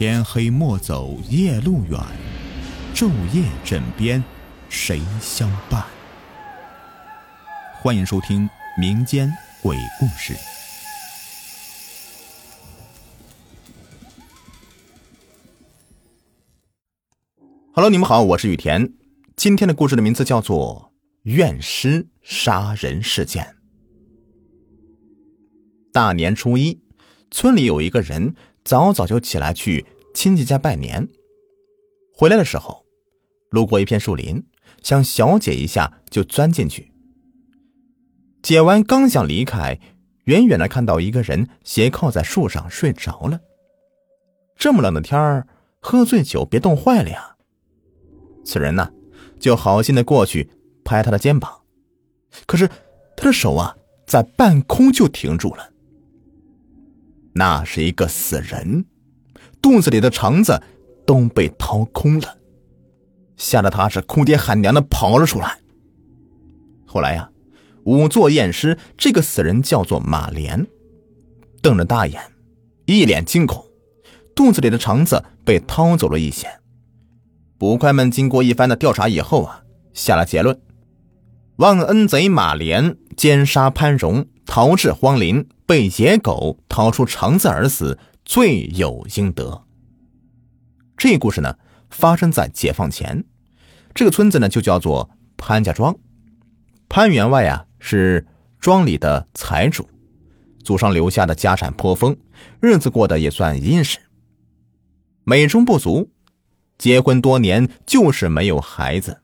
[0.00, 2.00] 天黑莫走夜路远，
[2.94, 4.24] 昼夜枕边
[4.70, 5.84] 谁相伴？
[7.82, 9.30] 欢迎收听民间
[9.62, 10.32] 鬼故事。
[17.74, 18.94] Hello，你们好，我是雨田。
[19.36, 20.94] 今天的故事的名字叫做
[21.30, 23.44] 《怨尸杀人事件》。
[25.92, 26.80] 大年初一，
[27.30, 28.34] 村里有一个人。
[28.64, 31.08] 早早就起来去亲戚家拜年，
[32.12, 32.84] 回来的时候，
[33.50, 34.44] 路过一片树林，
[34.82, 36.92] 想小解一下，就钻进去。
[38.42, 39.78] 解完刚想离开，
[40.24, 43.40] 远远的看到一个人斜靠在树上睡着了。
[44.56, 45.46] 这么冷的天儿，
[45.80, 47.36] 喝醉酒别冻坏了呀！
[48.44, 48.92] 此人呢，
[49.38, 50.50] 就好心的过去
[50.84, 51.62] 拍他的肩膀，
[52.46, 52.68] 可是
[53.16, 55.69] 他的手啊，在半空就停住了。
[57.32, 58.84] 那是一个死人，
[59.62, 60.60] 肚子里的肠子
[61.06, 62.38] 都被掏空了，
[63.36, 65.58] 吓得他是哭爹喊娘的跑了出来。
[66.86, 67.30] 后来呀，
[67.84, 70.66] 仵作验尸，这个死人叫做马莲，
[71.62, 72.20] 瞪着大眼，
[72.86, 73.64] 一脸惊恐，
[74.34, 76.48] 肚子里的肠子被掏走了一些。
[77.56, 80.58] 捕快们经过一番的调查以后啊，下了结论：
[81.60, 85.46] 忘恩贼马莲奸杀潘荣，逃至荒林。
[85.66, 89.66] 被野狗掏出肠子而死，罪有应得。
[90.96, 91.58] 这故事呢，
[91.90, 93.26] 发生在解放前。
[93.94, 95.94] 这个村子呢，就叫做潘家庄。
[96.88, 98.26] 潘员外啊，是
[98.58, 99.86] 庄里的财主，
[100.64, 102.16] 祖上留下的家产颇丰，
[102.60, 103.98] 日子过得也算殷实。
[105.24, 106.10] 美中不足，
[106.78, 109.20] 结婚多年就是没有孩子。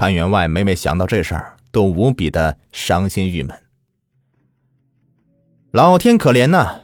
[0.00, 3.54] 潘员外每每想到这事儿，都无比的伤心郁闷。
[5.72, 6.80] 老天可怜呐，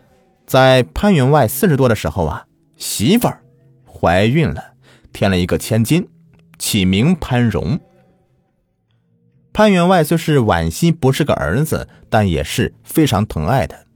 [0.46, 3.42] 在潘员外四十多的时候啊，媳妇儿
[3.86, 4.74] 怀孕了，
[5.14, 6.06] 添了一个千金，
[6.58, 7.80] 起名潘荣。
[9.54, 13.86] 潘员外虽是惋惜不是个儿子，但也是非常疼爱的，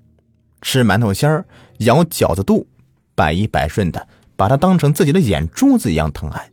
[0.62, 1.44] 吃馒头心儿，
[1.80, 2.66] 咬饺子肚，
[3.14, 6.50] 百依百顺的，把他当成自己的眼珠子一样疼爱。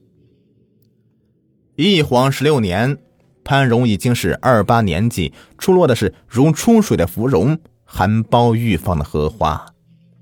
[1.77, 2.97] 一晃十六年，
[3.43, 7.57] 潘荣已经是二八年纪，出落的是如出水的芙蓉。
[7.89, 9.67] 含苞欲放的荷花，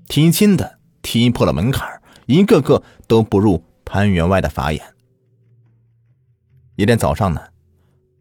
[0.06, 4.80] 提亲的踢破了门槛，一个个都不入潘员外的法眼。
[6.76, 7.40] 一天早上呢，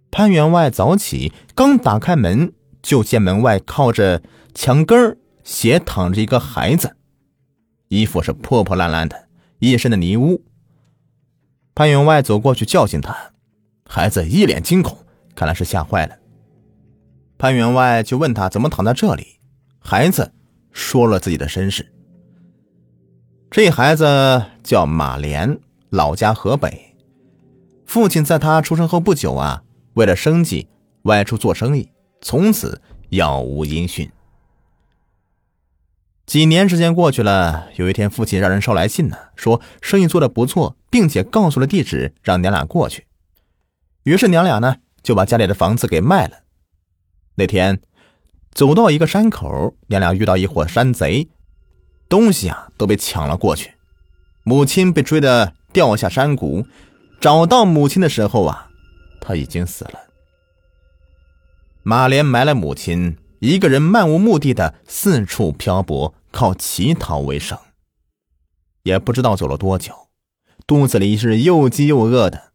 [0.09, 4.23] 潘员外早起，刚打开门，就见门外靠着
[4.55, 6.95] 墙根斜躺着一个孩子，
[7.89, 9.27] 衣服是破破烂烂的，
[9.59, 10.43] 一身的泥污。
[11.75, 13.13] 潘员外走过去教训他，
[13.85, 14.97] 孩子一脸惊恐，
[15.35, 16.17] 看来是吓坏了。
[17.37, 19.41] 潘员外就问他怎么躺在这里。
[19.77, 20.31] 孩子
[20.71, 21.85] 说了自己的身世。
[23.51, 25.59] 这孩子叫马莲，
[25.89, 26.95] 老家河北。
[27.85, 29.63] 父亲在他出生后不久啊，
[29.95, 30.69] 为了生计
[31.01, 31.89] 外出做生意，
[32.21, 34.09] 从此杳无音讯。
[36.25, 43.05] 几年时间过去了，有一天父亲让人捎来信呢，说生意做的不错，并且告诉了地址，让娘俩过去。
[44.03, 46.37] 于是娘俩呢就把家里的房子给卖了。
[47.35, 47.81] 那天。
[48.53, 51.27] 走到一个山口，娘俩遇到一伙山贼，
[52.07, 53.73] 东西啊都被抢了过去。
[54.45, 56.65] 母亲被追得掉下山谷，
[57.19, 58.71] 找到母亲的时候啊，
[59.19, 59.99] 她已经死了。
[61.83, 67.59] 马莲埋了母亲，一个人漫无目的的四处漂泊，靠乞讨为生。
[68.83, 70.04] 也不知道走了多久，
[70.67, 72.51] 肚子里是又饥又饿的，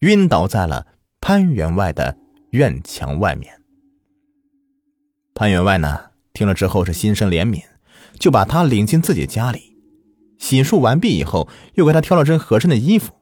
[0.00, 0.86] 晕倒在了
[1.20, 2.16] 潘员外的
[2.50, 3.60] 院墙外面。
[5.34, 7.62] 潘员外呢，听了之后是心生怜悯，
[8.18, 9.76] 就把他领进自己家里，
[10.38, 13.12] 洗漱完毕以后，又给他挑了身合身的衣服。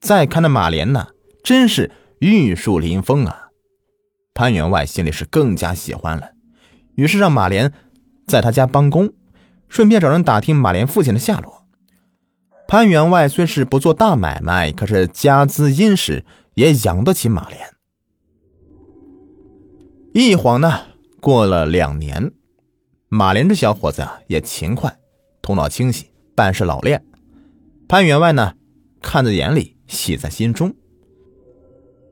[0.00, 1.08] 再看那马莲呢，
[1.44, 3.50] 真是玉树临风啊！
[4.34, 6.32] 潘员外心里是更加喜欢了，
[6.94, 7.72] 于是让马莲
[8.26, 9.12] 在他家帮工，
[9.68, 11.61] 顺便找人打听马莲父亲的下落。
[12.72, 16.24] 潘员外虽是不做大买卖，可是家资殷实，
[16.54, 17.60] 也养得起马莲。
[20.14, 20.80] 一晃呢。
[21.20, 22.32] 过了两年，
[23.10, 24.96] 马连这小伙子啊也勤快，
[25.42, 27.04] 头脑清晰，办事老练。
[27.86, 28.54] 潘员外呢
[29.02, 30.74] 看在眼里，喜在心中。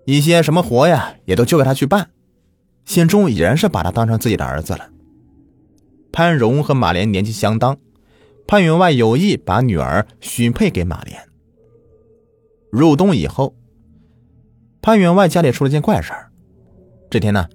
[0.05, 2.11] 一些什么活呀，也都交给他去办，
[2.85, 4.91] 心中已然是把他当成自己的儿子了。
[6.13, 7.79] 潘荣和马连年纪相当，
[8.51, 11.23] 潘员外有意把女儿许配给马莲。
[12.73, 13.55] 入冬以后，
[14.83, 16.33] 潘员外家里出了件怪事儿。
[17.09, 17.49] 这天呢。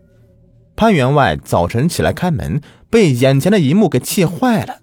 [0.78, 4.80] 潘员外早晨起来开门，被眼前的一幕给气坏了。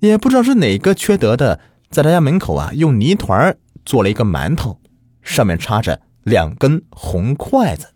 [0.00, 1.60] 也不知道是哪个缺德的，
[1.90, 3.54] 在他家门口啊，用泥团
[3.84, 4.80] 做了一个馒头，
[5.20, 7.88] 上面插着两根红筷子。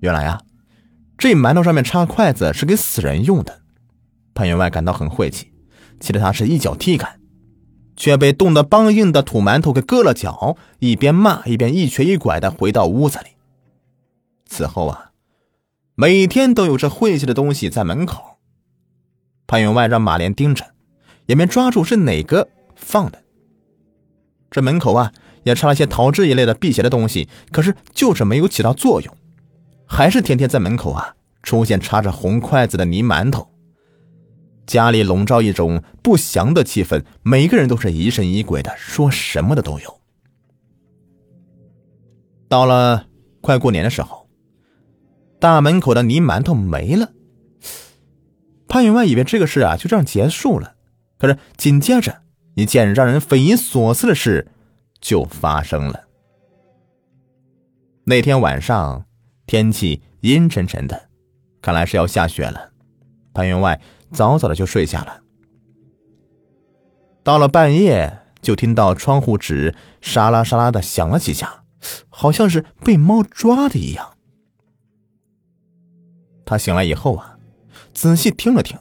[0.00, 0.40] 原来啊，
[1.18, 3.65] 这馒头上面插筷子是给死人用的。
[4.36, 5.50] 潘员外感到很晦气，
[5.98, 7.18] 气得他是一脚踢开，
[7.96, 13.30] 却被冻得梆硬的土馒头给割了脚，一边骂一边一瘸一拐的回到屋子里。
[14.44, 15.12] 此后啊，
[15.94, 18.36] 每天都有这晦气的东西在门口。
[19.46, 20.66] 潘员外让马莲盯着，
[21.24, 23.22] 也没抓住是哪个放的。
[24.50, 25.12] 这门口啊，
[25.44, 29.16] 也插了些桃枝一类的辟邪的东西，可是就是没有起到作用，
[29.86, 33.48] 还是天天在门口啊出现插着红筷子的泥馒头。
[34.66, 40.00] 家里笼罩一种不祥的气氛，每个人都是疑神疑鬼的，说什么的都有。
[42.48, 43.06] 到了
[43.40, 44.28] 快过年的时候，
[45.38, 47.12] 大门口的泥馒头没了。
[48.68, 50.74] 潘员外以为这个事啊就这样结束了，
[51.18, 52.22] 可是紧接着
[52.54, 54.48] 一件让人匪夷所思的事
[55.00, 56.04] 就发生了。
[58.04, 59.06] 那天晚上
[59.46, 61.08] 天气阴沉沉的，
[61.62, 62.72] 看来是要下雪了。
[63.32, 63.80] 潘员外
[64.12, 65.22] 早早的就睡下了。
[67.22, 71.64] 到了半夜，就听到窗户纸沙拉沙拉的响了几下，
[72.08, 74.14] 好像是被猫抓的一样。
[76.44, 77.32] 他醒来以后啊。
[77.92, 78.78] 仔细听了听，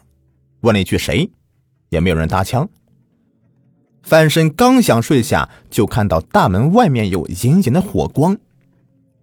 [0.60, 1.31] 问了一句：“谁？”
[1.88, 2.68] 也没有人搭腔。
[4.04, 8.38] 翻身刚想睡下，就看到大门外面有隐隐的火光。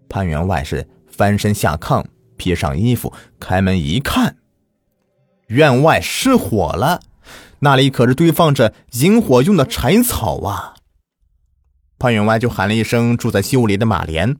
[0.08, 2.02] 潘员外是翻身下炕，
[2.38, 4.38] 披上衣服，开门一看，
[5.48, 7.00] 院外失火了，
[7.60, 10.74] 那里可是堆放着引火用的柴草啊！
[11.98, 14.36] 潘员外就喊了一声住在西屋里的马莲，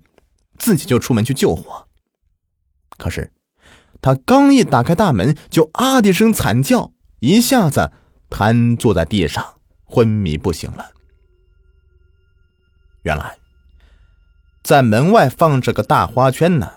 [0.59, 1.87] 自己就出门去救火。
[2.97, 3.33] 可是。
[4.05, 6.91] 他刚一打开大门，就啊的一声惨叫，
[7.21, 7.93] 一下子
[8.29, 10.91] 瘫坐在地上，昏迷不醒了。
[13.05, 13.39] 原来，
[14.65, 16.69] 在门外放着个大花圈呢，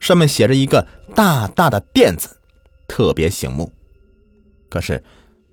[0.00, 2.39] 上面写着一个大大的“店”字，
[2.90, 3.72] 特别醒目。
[4.68, 5.04] 可是，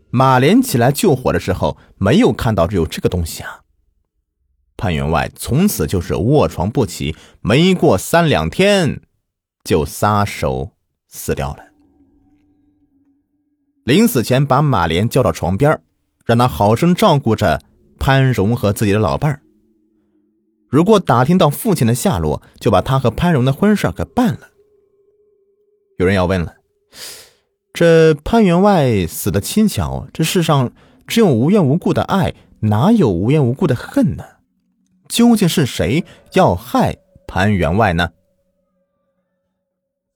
[0.10, 3.62] 马莲起来救火的时候，没有看到只有这个东西啊。
[4.76, 9.02] 潘员外从此就是卧床不起，没过三两天，
[9.64, 10.74] 就撒手。
[11.08, 11.64] 死掉了。
[13.86, 15.82] 临死前，把马莲叫到床边，
[16.26, 17.62] 让他好生照顾着
[17.98, 19.42] 潘荣和自己的老伴儿。
[20.70, 24.50] 如果打听到父亲的下落，就把他和潘荣的婚事给办了。
[25.98, 26.54] 有人要问了：
[27.78, 30.72] 这潘员外死的轻巧，这世上
[31.06, 34.24] 只有无缘无故的爱，哪有无缘无故的恨呢？
[35.08, 36.04] 究竟是谁
[36.34, 36.98] 要害
[37.28, 38.10] 潘员外呢？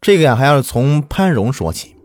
[0.01, 1.95] 这个呀，还要从潘荣说起。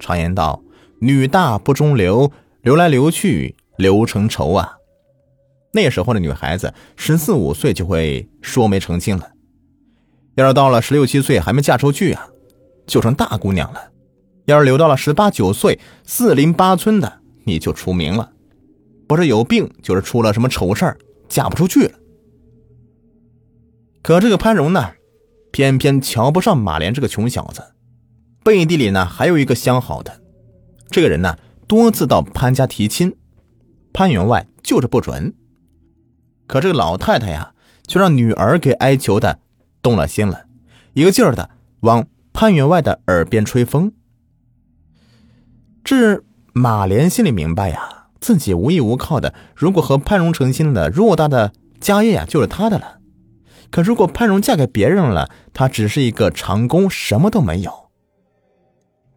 [0.00, 0.62] 常言道
[1.02, 4.78] ：“女大不中留，留来留去留成仇啊。”
[5.72, 9.32] 那时候的女孩子十四五岁就会说媒成亲了，
[10.36, 12.26] 要是到了十六七岁还没嫁出去啊，
[12.86, 13.90] 就成大姑娘了；
[14.46, 18.32] 要是留到了十八九岁，四邻八村的你就出名了，
[19.06, 20.98] 不是有病就是出了什么丑事儿，
[21.28, 21.98] 嫁不出去了。
[24.02, 24.92] 可这个潘荣呢？
[25.50, 27.62] 偏偏瞧不上马莲这个穷小子，
[28.42, 30.20] 背地里呢还有一个相好的，
[30.90, 33.16] 这个人呢多次到潘家提亲，
[33.92, 35.32] 潘员外就是不准。
[36.48, 37.54] 可这个老太太呀，
[37.86, 39.38] 却让女儿给哀求的
[39.80, 40.46] 动了心了，
[40.94, 41.48] 一个劲儿的
[41.82, 43.92] 往潘员外的耳边吹风。
[45.84, 46.22] 这
[46.54, 53.00] 马莲心里明白呀，自己无依无靠的，如果和潘荣成亲了，偌大的家业呀就是他的了。
[53.70, 57.90] 可如果潘荣嫁给别人了，他只是一个长工，什么都没有。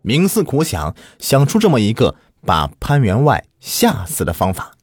[0.04, 4.74] 冥思苦想，想出这么一个把潘员外吓死的方法。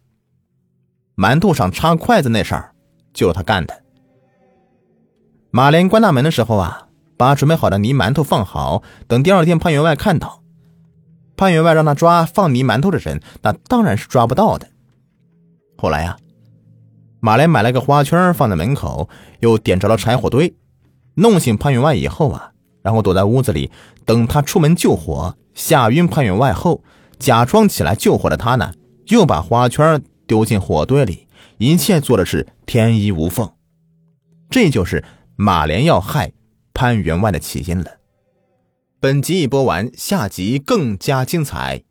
[1.16, 2.72] 馒头上插筷子那事儿，
[3.12, 3.82] 就是他干的。
[5.50, 6.88] 马莲关大门的时候啊，
[7.18, 10.43] 把准备好的泥馒头放好，等第二天潘员外看到，
[11.36, 14.68] 潘员外让他抓放泥馒头的人，那当然是抓不到的。
[15.76, 16.16] 后来呀。
[17.20, 19.08] 马莲买了个花圈放在门口，
[19.40, 20.54] 又点着了柴火堆，
[21.14, 23.70] 弄醒潘员外以后啊，然后躲在屋子里
[24.04, 26.84] 等他出门救火，吓晕潘员外后，
[27.18, 28.74] 假装起来救火的他呢，
[29.06, 31.26] 又把花圈丢进火堆里，
[31.56, 33.50] 一切做的是天衣无缝。
[34.50, 35.02] 这就是
[35.34, 36.32] 马莲要害
[36.74, 37.90] 潘员外的起因了。
[39.04, 41.82] 本集已播完，下集更加精彩。